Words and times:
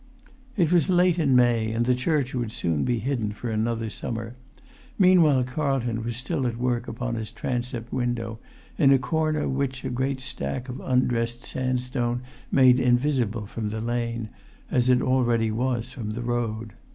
It 0.57 0.71
was 0.71 0.89
late 0.89 1.19
in 1.19 1.35
May, 1.35 1.71
and 1.71 1.85
the 1.85 1.93
church 1.93 2.33
would 2.33 2.51
soon 2.51 2.83
be 2.83 2.97
hidden 2.97 3.33
for 3.33 3.51
another 3.51 3.91
summer; 3.91 4.35
meanwhile 4.97 5.43
Carlton 5.43 6.03
was 6.03 6.17
still 6.17 6.47
at 6.47 6.57
work 6.57 6.87
upon 6.87 7.13
his 7.13 7.29
transept 7.31 7.93
window, 7.93 8.39
in 8.79 8.91
a 8.91 8.97
corner 8.97 9.47
which 9.47 9.85
a 9.85 9.91
great 9.91 10.19
stack 10.19 10.69
of 10.69 10.79
undressed 10.83 11.43
sandstone 11.43 12.23
made 12.51 12.77
in[Pg 12.79 13.27
246]visible 13.27 13.47
from 13.47 13.69
the 13.69 13.79
lane, 13.79 14.29
as 14.71 14.89
it 14.89 15.03
already 15.03 15.51
was 15.51 15.91
from 15.91 16.13
the 16.13 16.23
road. 16.23 16.73